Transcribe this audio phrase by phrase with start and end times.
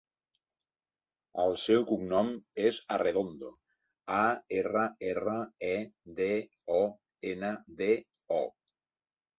[1.43, 2.31] El seu cognom
[2.69, 3.51] és Arredondo:
[4.21, 4.25] a,
[4.63, 5.39] erra, erra,
[5.77, 5.79] e,
[6.23, 6.33] de,
[6.83, 6.85] o,
[7.35, 7.97] ena, de,
[8.43, 8.47] o.